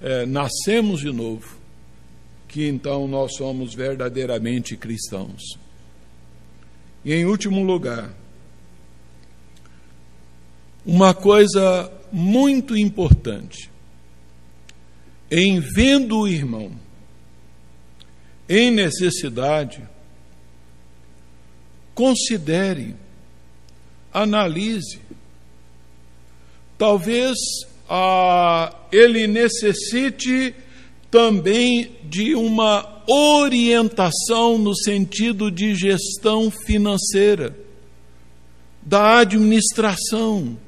[0.00, 1.58] é, nascemos de novo,
[2.46, 5.58] que então nós somos verdadeiramente cristãos.
[7.04, 8.14] E em último lugar,
[10.84, 13.68] uma coisa muito importante,
[15.28, 16.85] em vendo o irmão
[18.48, 19.82] em necessidade,
[21.94, 22.94] considere,
[24.12, 25.00] analise.
[26.78, 27.36] Talvez
[27.88, 30.54] ah, ele necessite
[31.10, 37.56] também de uma orientação no sentido de gestão financeira,
[38.82, 40.58] da administração.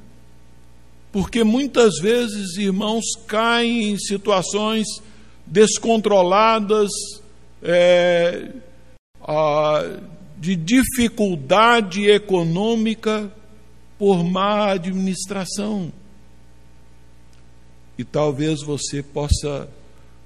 [1.11, 4.87] Porque muitas vezes, irmãos, caem em situações
[5.47, 6.91] descontroladas,
[7.63, 8.53] é,
[9.21, 10.01] a,
[10.37, 13.33] de dificuldade econômica
[13.99, 15.93] por má administração.
[17.99, 19.69] E talvez você possa,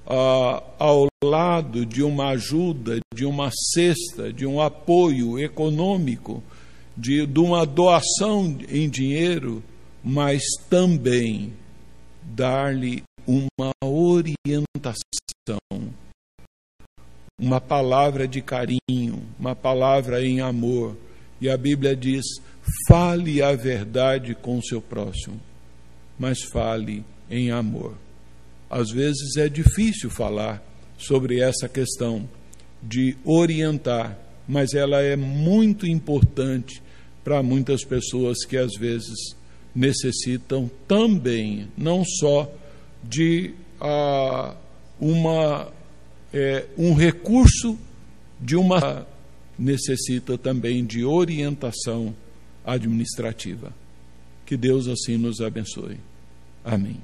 [0.05, 6.43] ao lado de uma ajuda, de uma cesta, de um apoio econômico,
[6.95, 9.63] de, de uma doação em dinheiro,
[10.03, 11.53] mas também
[12.21, 14.93] dar-lhe uma orientação
[17.39, 20.95] uma palavra de carinho, uma palavra em amor.
[21.41, 22.23] E a Bíblia diz:
[22.87, 25.39] fale a verdade com o seu próximo,
[26.17, 27.95] mas fale em amor.
[28.69, 30.63] Às vezes é difícil falar
[30.97, 32.27] sobre essa questão
[32.81, 34.17] de orientar,
[34.47, 36.81] mas ela é muito importante
[37.23, 39.35] para muitas pessoas que às vezes
[39.75, 42.51] necessitam também, não só
[43.03, 44.55] de ah,
[44.99, 45.71] uma
[46.33, 47.77] é, um recurso
[48.39, 49.05] de uma
[49.57, 52.13] necessita também de orientação
[52.65, 53.71] administrativa.
[54.45, 55.97] Que Deus assim nos abençoe.
[56.63, 56.97] Amém.